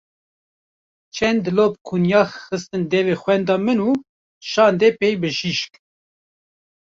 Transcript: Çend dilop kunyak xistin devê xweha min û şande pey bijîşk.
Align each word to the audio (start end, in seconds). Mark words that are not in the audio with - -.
Çend 1.15 1.39
dilop 1.45 1.73
kunyak 1.87 2.29
xistin 2.45 2.83
devê 2.91 3.15
xweha 3.21 3.57
min 3.65 3.79
û 3.87 3.91
şande 4.49 4.89
pey 4.99 5.13
bijîşk. 5.21 5.73